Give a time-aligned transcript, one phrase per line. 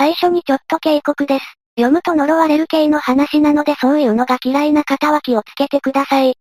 [0.00, 1.44] 最初にちょっと警告です。
[1.76, 6.38] 読むと呪われる系の話なのでそういうのが嫌いな方は気をつけてください。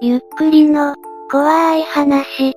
[0.00, 0.96] ゆっくりの、
[1.30, 2.54] 怖い話。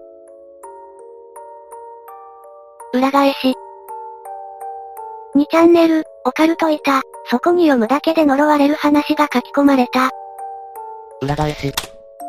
[2.92, 3.54] 裏返し。
[5.36, 7.04] 2チャンネル、オカルトいた。
[7.26, 10.10] そこに読むだけで呪われる話が書き込まれた。
[11.22, 11.72] 裏返し。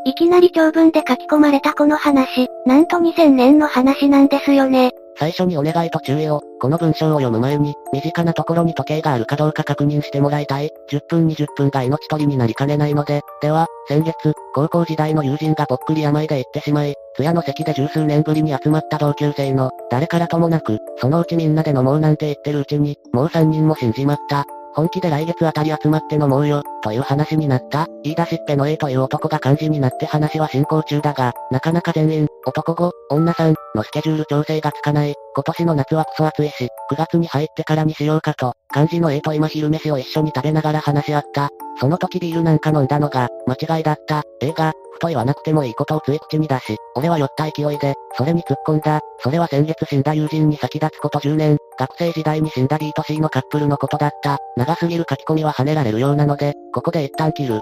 [0.05, 4.93] いきなり長文で書き込まれたこの話、なんと2000年の話なんですよね。
[5.17, 10.71] 最初にお願いと注意を、この文章を読む前に、身近なところに時計があるかどうか確認してもらいたい。
[10.91, 24.45] 10分20分が命取りになりかねないので、では、先月、高校時代の友人がぽっくり病で行ってしまい、通夜の席で十数年ぶりに集まった同級生の、誰からともなく、そのうちみんなで飲もうなんて言ってるうちに、もう3人も死んじまった。
[24.75, 27.87] 本気で来月あたり集まって飲もうよ、という話になった。
[28.03, 35.15] 言い出しっぺの A という男が肝心になって話は進行中だが、なかなか全員、男5、女3、のスケジュール調整がつかない。
[35.35, 41.49] 今年の夏はクソ暑いし、9月に入ってからにしようかと、漢字の A と今昼飯を一緒に食べながら話し合った。
[41.81, 44.23] その時ビールなんか飲んだのが、間違いだった。
[44.41, 49.01] A が、ふと言わなくてもいいことをつい口に出し、俺は酔った勢いで、それに突っ込んだ。
[49.21, 54.39] それは先月死んだ友人に先立つこと10年、学生時代に死んだ B と C のカップルのことだった。
[54.57, 57.61] 長すぎる書き込みは跳ねられるようなので、ここで一旦切る。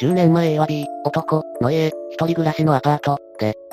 [0.00, 3.18] 10年前 A は B、男、の A、一人暮らしのアパート、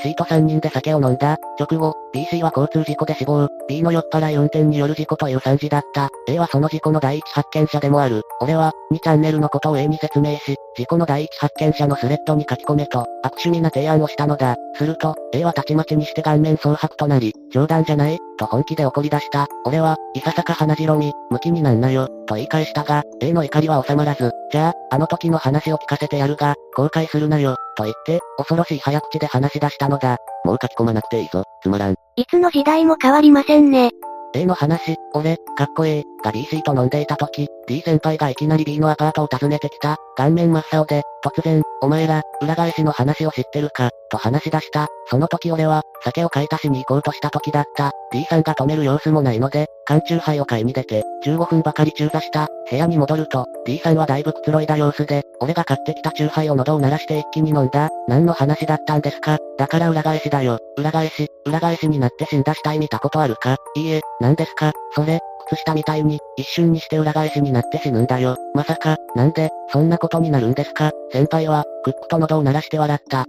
[0.02, 1.38] C と3人で酒を飲んだ。
[1.60, 3.48] 直後、BC は交通事故で死亡。
[3.68, 6.09] B の酔っ払い運転による事故という惨事だった。
[6.28, 8.22] A はその事故の第一発見者でもある。
[8.42, 14.56] 俺は、2チャンネルのことを A に説明し、事故の第一発見者のスレッドに書き込めと、悪趣味な提案をしたのだ。
[14.76, 19.48] すると、A はたちまちにして顔面蒼白となり、冗談じゃないと本気で怒り出した。
[19.66, 30.17] 俺は、いささか鼻白み、向きになんなよ、と言い返したが、A の怒りは収まらず、じゃあ、あの時の話を聞かせてやるが、後悔するなよ、と言って、恐ろしい早口で話し出したのだ。
[30.45, 31.95] もう書き込まなくていいぞ、つまらん。
[32.16, 33.92] いつの時代も変わりませんね。
[34.34, 39.98] A の話、俺、かっこ A が BC と飲んでいた時、D 先輩がいきなり B のアパートを訪ねてきた。
[40.16, 44.88] 顔面真っ青で、突然、お前ら、裏返しの話を知ってるか、と話し出した。
[45.09, 47.91] その時俺は、酒を買い足しに行こうとした時だった。
[48.12, 52.47] D さんが止める様子もないので、缶チューハイを買いに出て、15分ばかり中座した。
[52.69, 57.90] 部屋に戻ると、D さんはだいぶくつろいだ様子で、俺が買ってきたチューハイを喉を鳴らして一気に飲んだ。
[58.07, 59.38] 何の話だったんですか？
[59.57, 60.59] だから裏返しだよ。
[60.78, 63.57] 裏返し、裏返しになって死んだ死体見たことあるか？
[63.75, 64.72] いいえ、何ですか？
[64.94, 65.19] それ、
[65.50, 68.38] 靴下みたいに、一瞬にして裏返しになって死ぬんだよ。
[68.53, 70.91] まさか、なんで、そんなことになるんですか？
[71.12, 73.25] 先輩は、くっくと喉を鳴らして笑った。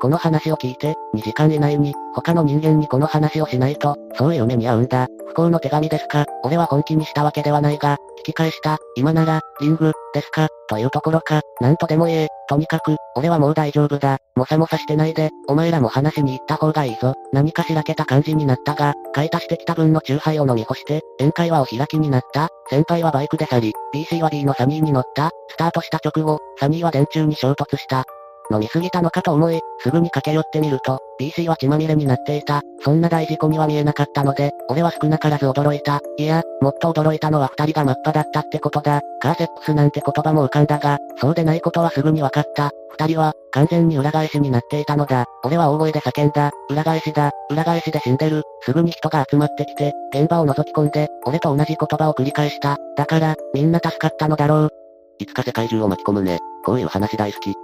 [0.00, 5.06] この話を聞いて、2時間以内に、他の人間にこの話をしないと、そういう目に遭うんだ。
[5.28, 6.24] 不幸の手紙ですか？
[6.44, 8.78] 俺は本気にしたわけではないが、引き返した。
[8.96, 10.48] 今なら、リング、ですか？
[10.68, 11.42] というところか。
[11.60, 12.28] なんとでも言え。
[12.48, 14.18] とにかく、俺はもう大丈夫だ。
[14.36, 17.14] もさもさしてないで、お前らも話しに行った方がいいぞ。
[17.32, 22.48] 何かしらけた感じになったが、買い足してきた分の酎ハイを飲み干して、宴会はお開きになった。
[22.70, 25.30] 先輩はバイクで去り、PC は B のサニーに乗った。
[25.48, 28.04] スタートした直後、サニーは電柱に衝突した。
[28.50, 32.62] 飲みすぎたのかと思い、すぐに駆け寄ってみると、BC は血まみれになっていた。
[32.80, 36.00] そんな大事故には見えなかったので、俺は少なからず驚いた。
[36.18, 39.00] いや、もっと驚いたのは二人が真っ裸だったってことだ。
[39.20, 42.70] カーセックスなんて言葉も浮かんだが、そうでないことはすぐに分かった。
[42.98, 45.24] 二人は、完全に裏返しになっていたのだ。
[45.44, 46.50] 俺は大声で叫んだ。
[46.70, 47.30] 裏返しだ。
[47.50, 48.42] 裏返しで死んでる。
[48.62, 52.76] すぐに人が集まってきて、現場を覗き込んで、俺と同じ言葉を繰り返した。
[52.96, 54.70] だから、みんな助かったのだろう。
[55.18, 56.38] いつか世界中を巻き込むね。
[56.64, 57.54] こういう話大好き。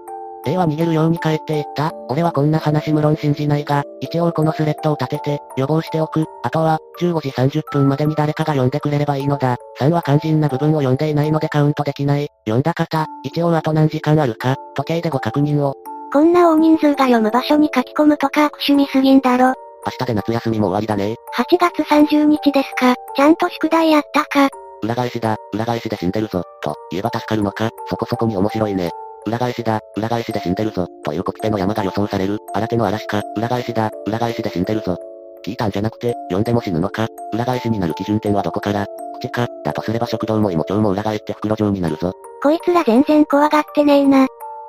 [0.46, 1.92] A は逃げるように帰っていった。
[2.08, 6.26] 俺はこんな話無論信じないが、一応このスレッドを立てて、予防しておく。
[6.42, 9.56] あとは、15時30分までに誰かが読んでくれればいいのだ。
[9.80, 12.28] 3は肝心な部分を読んでいないのでカウントできない。
[12.44, 15.74] 読んだ方、一応あと何時間あるか、時計でご確認を。
[16.12, 19.54] こんな大人数が読む場所に書き込むとか悪趣味すぎんだろ。
[19.84, 21.16] 明日で夏休みも終わりだね。
[21.36, 22.94] 8月30日ですか。
[23.16, 24.48] ちゃんと宿題やったか。
[24.82, 28.90] 裏返しだ、裏返しで死んでるぞ、と言えば助かるのか、そこそこに面白いね。
[29.26, 34.96] 裏返しだ、裏返しで死んでるぞ、というコピペの山が予想される、新手の嵐か、裏返しだ、裏返しで死んでるぞ。
[35.44, 38.86] 聞いたんじゃなくて、読んでも死ぬのか、裏返しになる基準点はどこから、
[39.20, 42.12] 口か、だとすれば食道も胃も腸も裏返って袋状になるぞ。
[42.42, 44.26] こいつら全然怖がってねえな。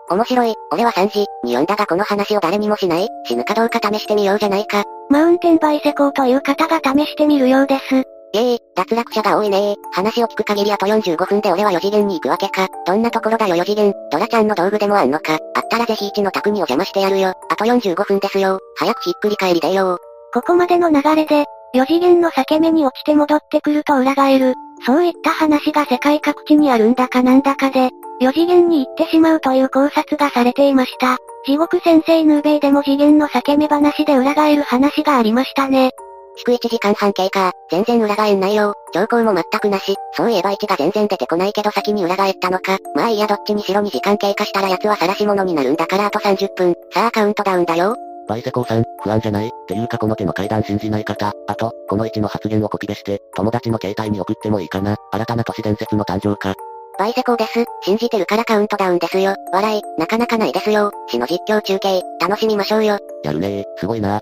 [0.10, 4.83] 面白い、俺は3時に読んだがこの話を誰にもしない、死ぬかどうか試してみようじゃないか。
[5.10, 8.04] マウンテンバイセコーという方が試してみるようです。
[8.35, 12.68] ええー、脱落者が多いね話を聞く限りあと45分で俺は4次元に行くわけか。
[12.85, 13.94] どんなところだよ4次元。
[14.12, 15.33] ドラちゃんの道具でもあんのか。
[15.33, 17.33] あったらぜひ1の卓にお邪魔してやるよ。
[17.50, 18.59] あと45分ですよ。
[18.77, 20.00] 早くひっくり返りでよ
[20.33, 21.45] ここまでの流れで、
[21.75, 24.56] 4次元の裂け目に落ちて戻ってくると裏返る。
[24.86, 31.18] そういった話が世界各地にあるんだかなんだかで、4次元に行ってしまうという考察がされていました。
[31.45, 35.91] 地獄先生ヌーベイでも次元の裂け目話で裏返る話がありましたね。
[36.38, 38.74] 祝1時間半経過、全然裏返んないよ。
[38.94, 39.95] 兆候も全くなし。
[40.15, 42.77] そういえば1が全然出てこないけど先に裏返ったのか。
[42.95, 46.75] まあいいやどっちにしろ2時間経過したら奴は晒し物になるんだからあと30分。
[46.91, 47.95] さあカウントダウンだよ。
[48.27, 49.47] バイセコーさん、不安じゃない？
[49.47, 51.33] っていうかこの手の階段信じない方。
[51.47, 54.95] あと、この1の発言をコピペして、友達の携帯に送ってもいいかな。
[55.12, 56.53] 新たな都市伝説の誕生か。
[56.97, 57.65] バイセコーです。
[57.81, 59.36] 信じてるからカウントダウンですよ。
[59.51, 60.91] 笑い、なかなかないですよ。
[61.09, 62.97] 死の実況中継、楽しみましょうよ。
[63.24, 64.21] やるねー、すごいな。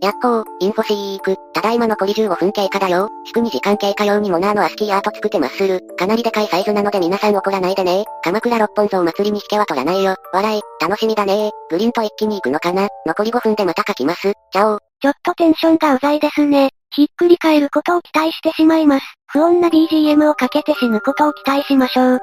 [0.00, 3.08] やっこー、インフォシーク、ただいま残り15分経過だよ。
[3.24, 5.80] 祝2時間経過用にモナーのアスキーアート作ってまする。
[5.98, 10.14] かなりでかいサイズなので皆さん怒らないでね鎌倉六本像祭りに引けは取らないよ。
[10.32, 12.86] 笑い、楽しみだねグリーンと一気に行くのかな？
[13.06, 14.34] 残り5分でまた書きます。
[14.52, 16.70] チャオちょっとテンションがうざいですね。
[16.94, 19.06] ひっくり返ることを期待してしまいます。
[19.26, 22.18] 不穏な BGM をかけて死ぬことを期待しましょう。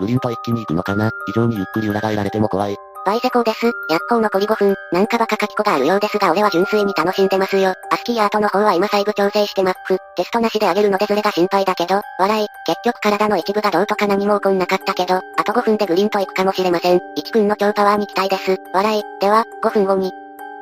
[0.00, 1.10] グリーンと一気に行くのかな？
[1.26, 2.76] 非常にゆっくり裏返られても怖い。
[3.06, 3.66] バイセコーです。
[3.88, 4.74] やっこう残り5分。
[4.92, 7.74] なんかバカ書き子があるようですが俺は純粋に楽しんでますよ。
[7.90, 9.98] アスキーアートの方は今細部調整してマック。
[10.16, 12.46] テストなしであげるのでズレが心配だけど、笑い。
[12.66, 17.00] 結局体の一部がどうとか何も起こんなかったけど、あと5分でグリーンと行くかもしれません。
[17.16, 18.58] 一くんの超パワーに期待です。
[18.72, 19.02] 笑い。
[19.20, 20.12] では、5分後に。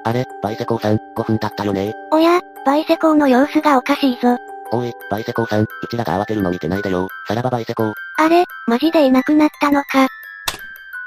[0.04, 4.36] あれ、バイセコーさん、5分経ったよねおや、バイセコーの様子がおかしいぞ。
[4.70, 7.08] おい、バイセコーさん、うちらが慌てるの見てないでよ。
[7.26, 7.92] さらばバイセコー。
[8.18, 10.06] あれ、マジでいなくなったのか。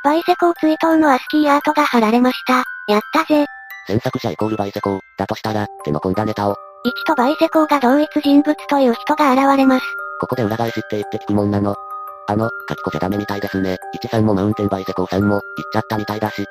[0.03, 2.63] バイセコー追悼のアスキーアートが貼られました。
[2.87, 3.45] やったぜ。
[3.87, 4.99] 詮索者イコールバイセコー。
[5.17, 6.53] だとしたら、手の込んだネタを。
[6.53, 6.55] 1
[7.05, 9.85] とバイセコーが同一人物という人が現れます。
[10.19, 11.75] ここで裏返しって言って聞くもんなの。
[12.27, 13.77] あの、書き子じゃダメみたいですね。
[14.03, 16.45] 1さんもマウンテンバイセコーさんも、言っちゃったみたいだし。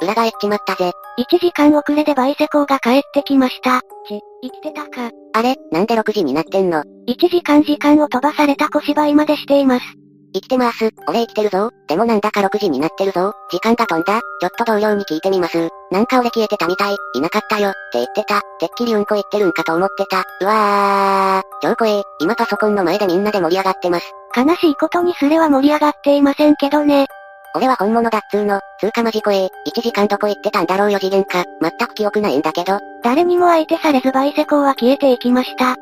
[0.00, 0.92] 裏返っちまったぜ。
[1.18, 3.80] 1時間遅れでバイセコーが帰ってきました。
[4.08, 5.10] ち、生きてたか。
[5.34, 10.03] あれ、なんで6時になってんの ?1 時間時間を飛ばされた小芝居までしています。
[10.34, 10.90] 生きてます。
[11.06, 11.70] 俺生きてるぞ。
[11.86, 13.32] でもなんだか6時になってるぞ。
[13.50, 14.20] 時間が飛んだ。
[14.40, 15.68] ちょっと同僚に聞いてみます。
[15.92, 16.96] なんか俺消えてたみたい。
[17.14, 17.70] いなかったよ。
[17.70, 18.40] って言ってた。
[18.58, 20.24] てっきりうんこ言ってるんかと思ってた。
[20.40, 21.68] うわー。
[21.68, 22.02] 超怖え。
[22.18, 24.12] 今パソコンの前でみんなで盛り上がってます。
[24.36, 27.06] 悲しいことにすれは盛り上がっていませんけどね。
[27.54, 29.48] 俺は本物だっつーの、つーかマジ怖え。
[29.68, 31.44] 1時間どこ行ってたんだろう4次元か。
[31.62, 32.80] 全く記憶ないんだけど。
[33.04, 35.76] 誰にも相手されずバイセコーは消えていきました。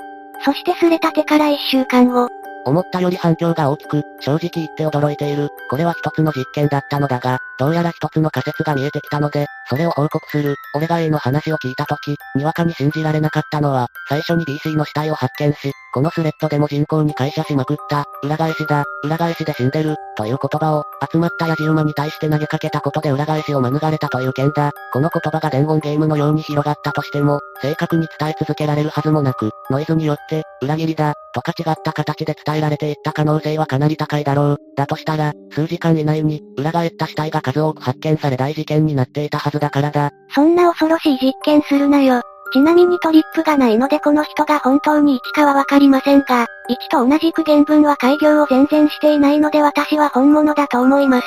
[0.44, 2.28] そしてすれたてから1週間後、
[2.64, 5.50] 思ったより反響が大きく、正直言って驚いている。
[5.68, 10.54] これは一つの実験だったのだが、どうやら一つの仮説が見えてきたので、それを報告する。
[10.74, 24.72] 俺が A の話を聞いたとき、にわかに信じられなかったのは、最初に BC の死体を発見し、このスレッドでも人口に会社しまくった、裏返しだ、裏返しで死んでる、という言葉を、集まったヤジ馬に対して投げかけたことで裏返しを免れたという件だ。
[24.92, 34.58] この言葉が伝言ゲームのように広がったとしても、正確に伝え続けられるはずもなく、ノイズによって、裏切りだ、とか違った形で伝えられていった可能性はかなり高いだろう。
[34.76, 40.10] だとしたら、数時間以内に、裏返った死体が数多く発見され大事件になっていたはずだからだ。
[40.30, 42.22] そんな恐ろしい実験するなよ。
[42.52, 51.26] ちなみにトリップがないのでこの人が本当に1かはわかりませんが、1と同じく原文は開業を全然していないので私は本物だと思います。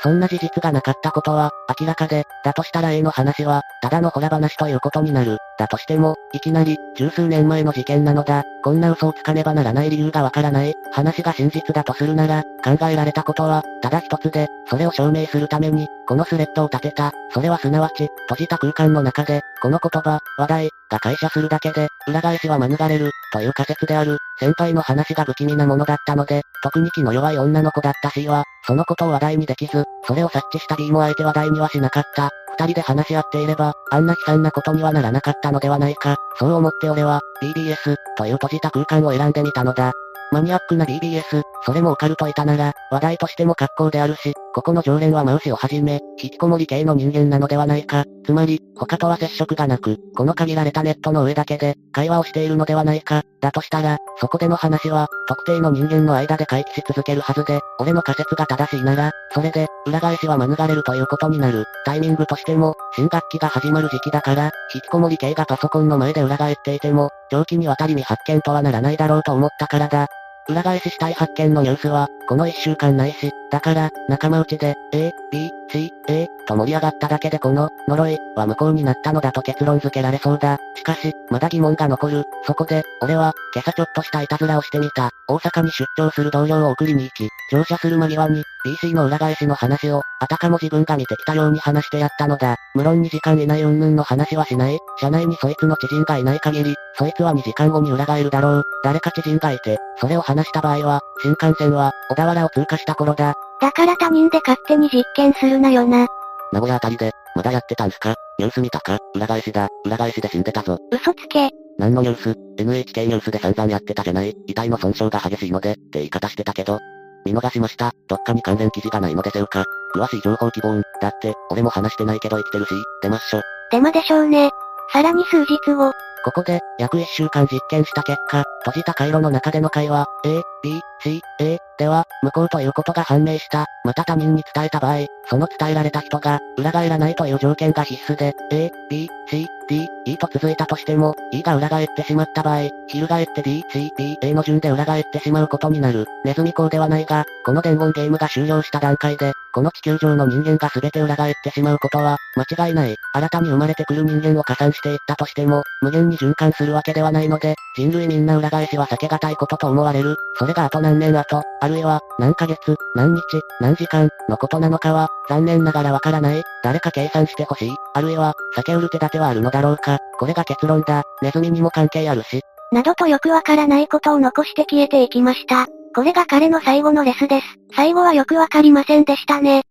[0.00, 1.50] そんな事実がなかったことは、
[1.80, 5.38] 明らかで、だとしたら A の話は、ただのホラ話ということになる。
[5.58, 8.44] だとしても、いきなり、十数年前の事件なのだ。
[8.62, 10.74] こんな嘘をつかねばならない理由がわからない。
[10.92, 17.12] 話が真実だとするなら、考えられたことは、ただ一つで、それを証明するために、このスレッドを立てた。
[17.32, 24.18] それはすなわち、閉じた空間の中で、この言葉、話題、が会社するだけで、裏返しは免れる、という仮説である。
[24.40, 32.30] 先輩の話が不気味なものだったので、特に気の弱い女の子だった C は、そのことを話題にできず、それを察知した B もあえて話題にはしなかった。
[32.58, 36.16] 二人で話し合っていれば、あんな悲惨なことにはならなかったのではないか。
[36.38, 39.92] そう思って俺は、BBS、という閉じた空間を選んでみたのだ。
[40.30, 41.22] マニアックな BBS、
[41.64, 48.02] それもオカルトいたなら、話題としても格好であるし、ここの常連はマウシをはじめ、引きこもり系の人間なのではないか。
[48.26, 53.22] つまり、他とは接触がなく、この限られたネットの上だけで、会話をしているのではないか。
[53.40, 61.64] だとしたら、そこでの話は、特定の人間の間で回帰し続けるはずで、俺の仮説が正しいなら、それで、裏返しは免れるということになる。
[61.84, 70.08] タイミングとしても、新学期が始まる時期だから、引きこもり系がパソコンの前で裏返っていても、長期にわたり未発見とはならないだろうと思ったからだ。
[70.48, 80.56] 裏返し死体発見のニュースは、この一週間ないし、だから、仲間内で、A、B、C、A、と盛り上がっただけでこの、呪い、は無効になったのだと結論付けられそうだ。
[80.74, 82.24] しかし、まだ疑問が残る。
[82.46, 85.10] そこで、俺は、今朝ちょっとしたいたずらをしてみた。
[85.28, 92.56] 大阪に出張する同僚を送りに行き、乗車する間際に、PC の裏返しの話を、あたかも自分が見てきたように話してやったのだ。
[92.74, 94.78] 無論2時間以内云々の話はしない。
[94.98, 98.62] 車内にそいつの知人がいない限り、そいつは2時間後に裏返るだろう。
[98.84, 103.34] 誰か知人がいて、それを話した場合は、新幹線は、小田原を通過した頃だ。
[103.60, 106.06] だから他人で勝手に実験するなよな。
[106.52, 108.14] 名古屋あたりで、まだやってたんすか？
[108.38, 108.98] ニュース見たか？
[109.14, 109.68] 裏返しだ。
[109.84, 110.78] 裏返しで死んでたぞ。
[110.92, 111.50] 嘘つけ。
[111.78, 116.78] 何のニュース ?NHK ニュースで散々やってたじゃない遺体の損傷が激しいので、って言い方してたけど。
[117.24, 117.92] 見逃しました。
[118.08, 119.64] どっかに関連記事がないのでせうか？
[119.94, 122.70] 詳しい情報希望だって、俺も話してないけど生きてるし、
[123.02, 123.40] 出まっしょ。
[123.70, 124.50] デマでしょうね。
[124.92, 125.92] さらに数日後、
[126.24, 133.66] ここで、約1週間実験した結果、閉じた回路の中での会話、A、B、C、A、では、無効ということが判明した。
[133.84, 146.06] また他人に伝えた場合、その伝えられた人が、裏返らないという条件が必須で、A、B、C、D、E と続いたとしても、E が裏返ってしまった場合、翻って D、C、B、A の順で裏返ってしまうことになる。
[146.24, 152.96] ネズミ講ではないが、この伝言ゲームが終了した段階で、この地球上の人間が全て裏返ってしまうことは、間違いない。
[153.12, 160.16] 新たに生まれてくる人間を加算していったとしても、無限に循環するわけではないので、人類みんな裏返しは避けがたいことと思われる。
[160.38, 163.22] それがあと何年後、あるいは、何ヶ月、何日、
[163.60, 166.42] 何時間、のことなのかは、残念ながらわからない。
[166.62, 167.74] 誰か計算してほしい。
[167.94, 169.98] あるいは、避けうる手立てはあるのだろうか。
[170.18, 171.02] これが結論だ。
[171.22, 172.42] ネズミにも関係あるし。
[172.70, 175.66] などとよくわからないことを残して消えていきました。
[175.94, 177.46] これが彼の最後のレスです。
[177.74, 179.62] 最後はよくわかりませんでしたね。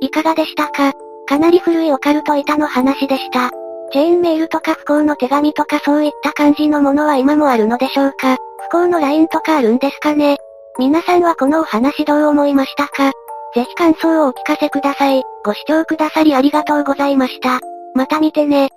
[0.00, 0.92] いかがでしたか？
[1.26, 3.50] かなり古いオカルト板の話でした。
[3.90, 8.36] チェーンメールとか不幸の手紙とかそういった感じのものは今もあるのでしょうか？
[8.70, 10.36] 不幸の LINE とかあるんですかね？
[10.78, 13.12] 皆さんはこのお話どう思いましたか？
[13.54, 15.22] ぜひ感想をお聞かせください。
[15.44, 17.60] ご視聴くださりありがとうございました。
[17.94, 18.68] また見てね。